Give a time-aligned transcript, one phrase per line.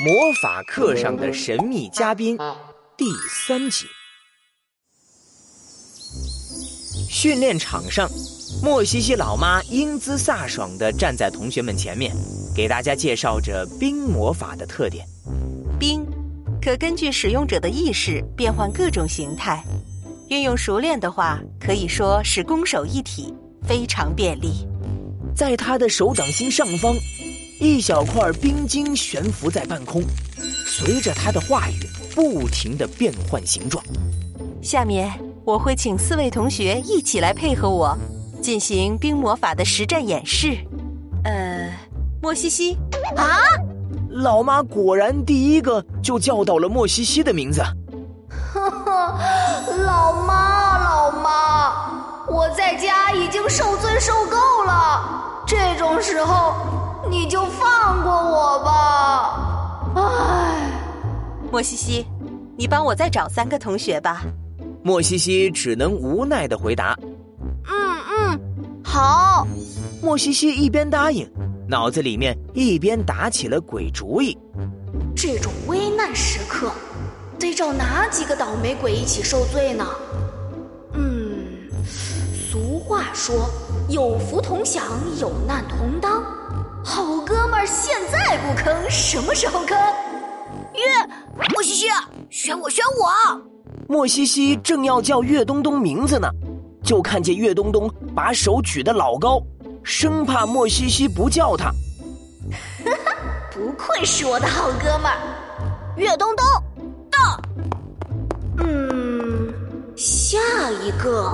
[0.00, 2.36] 魔法课上的神秘嘉宾
[2.96, 3.86] 第三集。
[7.08, 8.10] 训练场上，
[8.60, 12.12] 莫西西老妈英姿飒爽地站在同学们前面，
[12.56, 15.06] 给大家介绍着冰魔法的特点。
[15.78, 16.04] 冰
[16.60, 19.62] 可根据使用者的意识变换各种形态，
[20.28, 23.32] 运用熟练的话，可以说是攻守一体，
[23.62, 24.66] 非常便利。
[25.36, 26.96] 在他的手掌心上方。
[27.60, 30.02] 一小块冰晶悬浮在半空，
[30.66, 33.82] 随着他的话语不停的变换形状。
[34.60, 35.10] 下面
[35.44, 37.96] 我会请四位同学一起来配合我，
[38.42, 40.58] 进行冰魔法的实战演示。
[41.24, 41.72] 呃，
[42.20, 42.76] 莫西西
[43.16, 43.38] 啊，
[44.10, 47.62] 老妈果然第一个就叫到了莫西西的名字。
[48.52, 49.18] 呵呵，
[49.84, 50.53] 老妈，老妈，
[52.44, 56.54] 我在家已经受罪受够了，这种时候。
[57.08, 60.70] 你就放过我吧，唉。
[61.50, 62.06] 莫西西，
[62.56, 64.22] 你帮我再找三个同学吧。
[64.82, 66.96] 莫西西只能无奈的回答
[67.68, 68.40] ：“嗯嗯，
[68.82, 69.46] 好。”
[70.02, 71.30] 莫西西一边答应，
[71.68, 74.36] 脑子里面一边打起了鬼主意。
[75.14, 76.72] 这种危难时刻，
[77.38, 79.86] 得找哪几个倒霉鬼一起受罪呢？
[83.12, 83.50] 说
[83.88, 84.82] ：“有福同享，
[85.20, 86.22] 有难同当。”
[86.84, 89.76] 好哥们儿，现在不坑，什么时候坑？
[90.74, 90.82] 月
[91.52, 91.86] 莫西西，
[92.30, 93.40] 选我，选我！
[93.88, 96.28] 莫西西正要叫岳东东名字呢，
[96.82, 99.40] 就看见岳东东把手举得老高，
[99.82, 101.66] 生怕莫西西不叫他。
[102.84, 103.16] 哈哈，
[103.50, 105.18] 不愧是我的好哥们儿，
[105.96, 106.44] 岳东东
[107.10, 107.40] 到。
[108.58, 109.52] 嗯，
[109.96, 110.38] 下
[110.82, 111.32] 一个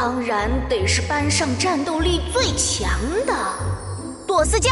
[0.00, 2.88] 当然得是班上战斗力最强
[3.26, 3.34] 的。
[4.28, 4.70] 朵斯加，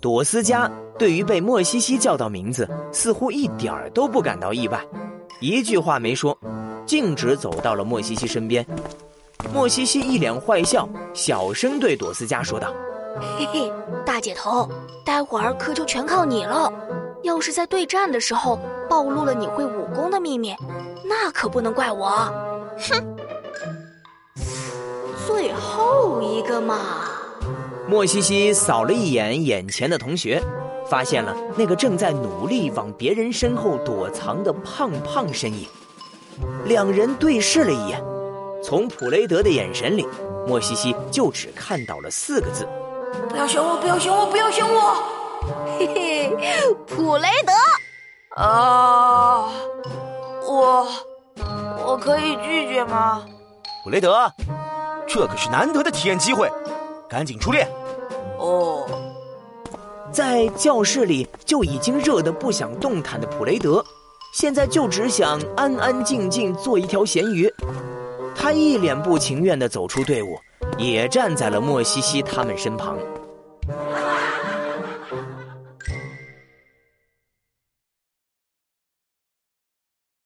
[0.00, 0.66] 朵斯加
[0.98, 4.80] 对于被莫西西叫到名字，似乎一点儿都不感到意外，
[5.40, 6.34] 一句话没说，
[6.86, 8.66] 径直走到了莫西西身边。
[9.52, 12.72] 莫西西一脸坏笑，小声对朵斯加说道
[13.36, 13.70] ：“嘿嘿，
[14.06, 14.66] 大姐头，
[15.04, 16.72] 待会儿可就全靠你了。
[17.24, 18.58] 要是在对战的时候
[18.88, 20.56] 暴露了你会武功的秘密，
[21.04, 22.08] 那可不能怪我。
[22.78, 23.09] 哼，
[25.30, 26.76] 最后一个嘛。”
[27.86, 30.42] 莫西西扫了一眼眼前的同学，
[30.88, 35.66] 发现了那个正在努力往别人身后躲藏的胖胖身影。
[36.64, 38.02] 两人对视了一眼，
[38.62, 40.06] 从普雷德的眼神里，
[40.46, 42.66] 莫西西就只看到了四个字
[43.30, 44.94] ：“不要选我，不要选我，不要选我。”
[45.78, 47.52] 嘿嘿，普雷德。
[48.36, 49.50] 啊，
[50.46, 50.86] 我
[51.86, 53.24] 我可以拒绝吗？
[53.82, 54.30] 普雷德，
[55.12, 56.48] 这可是难得的体验机会，
[57.08, 57.66] 赶紧出列。
[58.38, 58.86] 哦，
[60.12, 63.84] 在教室里就已经热得不想动弹的普雷德，
[64.32, 67.52] 现在就只想安安静静做一条咸鱼。
[68.36, 70.38] 他一脸不情愿地走出队伍，
[70.78, 72.96] 也站在了莫西西他们身旁。